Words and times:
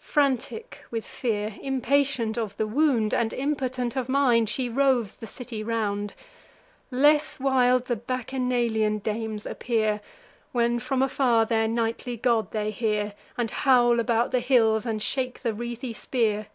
Frantic 0.00 0.82
with 0.90 1.04
fear, 1.04 1.54
impatient 1.60 2.38
of 2.38 2.56
the 2.56 2.66
wound, 2.66 3.12
And 3.12 3.34
impotent 3.34 3.96
of 3.96 4.08
mind, 4.08 4.48
she 4.48 4.66
roves 4.70 5.16
the 5.16 5.26
city 5.26 5.62
round. 5.62 6.14
Less 6.90 7.38
wild 7.38 7.84
the 7.84 7.94
Bacchanalian 7.96 9.00
dames 9.00 9.44
appear, 9.44 10.00
When, 10.52 10.78
from 10.78 11.02
afar, 11.02 11.44
their 11.44 11.68
nightly 11.68 12.16
god 12.16 12.50
they 12.52 12.70
hear, 12.70 13.12
And 13.36 13.50
howl 13.50 14.00
about 14.00 14.30
the 14.30 14.40
hills, 14.40 14.86
and 14.86 15.02
shake 15.02 15.42
the 15.42 15.52
wreathy 15.52 15.92
spear. 15.92 16.46